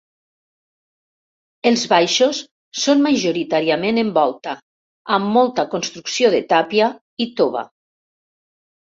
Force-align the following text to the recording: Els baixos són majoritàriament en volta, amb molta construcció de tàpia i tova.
Els 1.71 1.83
baixos 1.91 2.39
són 2.83 3.03
majoritàriament 3.07 4.01
en 4.03 4.09
volta, 4.15 4.55
amb 5.19 5.29
molta 5.37 5.67
construcció 5.75 6.33
de 6.37 6.41
tàpia 6.55 6.89
i 7.27 7.29
tova. 7.43 7.63